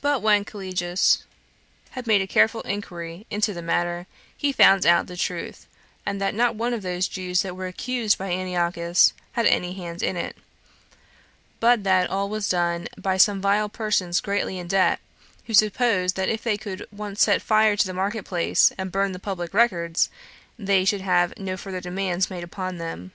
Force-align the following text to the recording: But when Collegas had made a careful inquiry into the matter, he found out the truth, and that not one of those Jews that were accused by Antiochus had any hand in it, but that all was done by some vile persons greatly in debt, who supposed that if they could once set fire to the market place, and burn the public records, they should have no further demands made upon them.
But 0.00 0.22
when 0.22 0.44
Collegas 0.44 1.24
had 1.90 2.06
made 2.06 2.22
a 2.22 2.28
careful 2.28 2.60
inquiry 2.60 3.26
into 3.32 3.52
the 3.52 3.60
matter, 3.62 4.06
he 4.36 4.52
found 4.52 4.86
out 4.86 5.08
the 5.08 5.16
truth, 5.16 5.66
and 6.06 6.20
that 6.20 6.36
not 6.36 6.54
one 6.54 6.72
of 6.72 6.82
those 6.82 7.08
Jews 7.08 7.42
that 7.42 7.56
were 7.56 7.66
accused 7.66 8.16
by 8.16 8.30
Antiochus 8.30 9.12
had 9.32 9.46
any 9.46 9.72
hand 9.72 10.04
in 10.04 10.14
it, 10.16 10.36
but 11.58 11.82
that 11.82 12.08
all 12.08 12.28
was 12.28 12.48
done 12.48 12.86
by 12.96 13.16
some 13.16 13.40
vile 13.40 13.68
persons 13.68 14.20
greatly 14.20 14.56
in 14.56 14.68
debt, 14.68 15.00
who 15.46 15.52
supposed 15.52 16.14
that 16.14 16.28
if 16.28 16.44
they 16.44 16.56
could 16.56 16.86
once 16.92 17.20
set 17.20 17.42
fire 17.42 17.74
to 17.74 17.86
the 17.88 17.92
market 17.92 18.24
place, 18.24 18.72
and 18.78 18.92
burn 18.92 19.10
the 19.10 19.18
public 19.18 19.52
records, 19.52 20.08
they 20.60 20.84
should 20.84 21.00
have 21.00 21.36
no 21.36 21.56
further 21.56 21.80
demands 21.80 22.30
made 22.30 22.44
upon 22.44 22.78
them. 22.78 23.10